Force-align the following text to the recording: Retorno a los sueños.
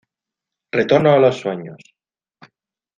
Retorno 0.71 1.11
a 1.13 1.19
los 1.19 1.37
sueños. 1.39 1.77